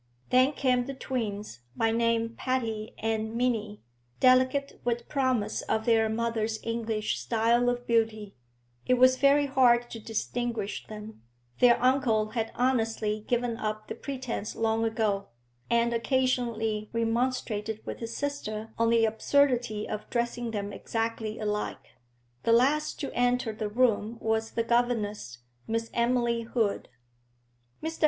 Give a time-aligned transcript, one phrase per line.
[0.31, 3.83] Then came the twins, by name Patty and Minnie,
[4.19, 8.33] delicate, with promise of their mother's English style of beauty;
[8.87, 11.21] it was very hard to distinguish them,
[11.59, 15.27] their uncle had honestly given up the pretence long ago,
[15.69, 21.89] and occasionally remonstrated with his sister on the absurdity of dressing them exactly alike.
[22.41, 26.89] The last to enter the room was the governess, Miss Emily Hood.
[27.83, 27.99] Mr.